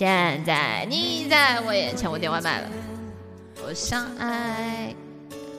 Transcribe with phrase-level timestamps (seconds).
[0.00, 2.68] 现在你在我眼前，我点外卖了。
[3.62, 4.94] 我想爱，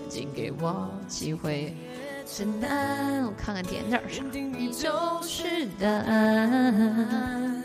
[0.09, 1.77] 请给我机会。
[2.25, 4.23] 简单，我看看点点啥。
[4.33, 4.89] 你就
[5.21, 7.61] 是答案。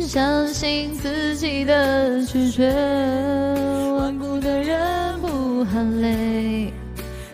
[0.00, 2.72] 相信自己的直觉，
[3.98, 6.72] 顽固的人不喊累。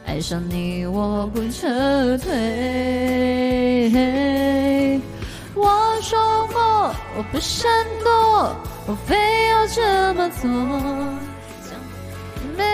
[0.07, 3.93] 爱上你，我不撤退。
[7.17, 7.71] 我，不闪
[8.03, 10.49] 躲，我非要这么做。
[12.57, 12.65] 没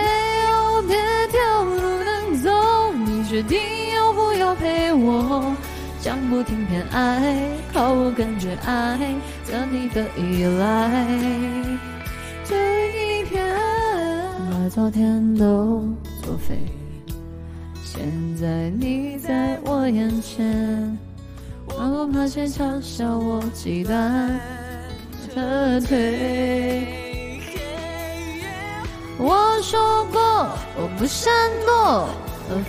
[0.47, 0.95] 有别
[1.27, 3.59] 条路能走，你决定
[3.95, 5.55] 要不要陪我？
[6.01, 8.97] 讲不听偏爱，靠我感觉爱
[9.47, 11.07] 的你的依赖。
[12.43, 12.55] 这
[12.91, 13.43] 一片，
[14.51, 15.83] 把昨天都
[16.21, 16.59] 作废。
[17.83, 18.03] 现
[18.39, 20.95] 在你在我眼前，
[22.17, 24.39] 那些嘲笑我极端
[25.27, 26.87] 撤退。
[29.17, 30.21] 我说过
[30.77, 31.33] 我不闪
[31.65, 32.07] 躲，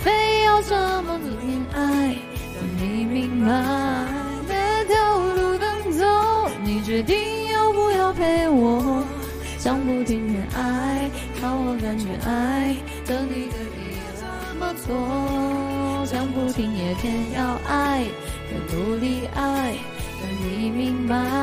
[0.03, 2.13] 非要这么恋爱。
[2.77, 6.05] 你明白哪条路能走？
[6.61, 9.01] 你决定要不要陪我？
[9.57, 11.09] 讲不听偏爱，
[11.41, 16.05] 靠我感觉爱，等你可以怎么做？
[16.05, 18.05] 讲不听也偏要爱，
[18.51, 19.75] 要努力爱，
[20.21, 21.36] 让你明白。